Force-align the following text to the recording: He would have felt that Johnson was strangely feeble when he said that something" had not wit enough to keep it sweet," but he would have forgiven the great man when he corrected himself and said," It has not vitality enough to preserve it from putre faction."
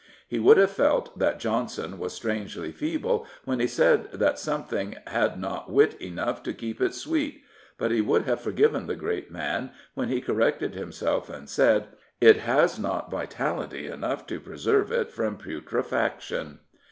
He 0.27 0.39
would 0.39 0.57
have 0.57 0.71
felt 0.71 1.19
that 1.19 1.39
Johnson 1.39 1.99
was 1.99 2.11
strangely 2.13 2.71
feeble 2.71 3.27
when 3.45 3.59
he 3.59 3.67
said 3.67 4.11
that 4.13 4.39
something" 4.39 4.95
had 5.19 5.39
not 5.39 5.69
wit 5.71 5.93
enough 6.01 6.41
to 6.41 6.55
keep 6.55 6.81
it 6.81 6.95
sweet," 6.95 7.43
but 7.77 7.91
he 7.91 8.01
would 8.01 8.23
have 8.23 8.41
forgiven 8.41 8.87
the 8.87 8.95
great 8.95 9.29
man 9.29 9.69
when 9.93 10.09
he 10.09 10.19
corrected 10.19 10.73
himself 10.73 11.29
and 11.29 11.47
said," 11.47 11.89
It 12.29 12.37
has 12.37 12.79
not 12.79 13.11
vitality 13.11 13.85
enough 13.85 14.25
to 14.25 14.39
preserve 14.39 14.91
it 14.91 15.11
from 15.11 15.37
putre 15.37 15.85
faction." 15.85 16.61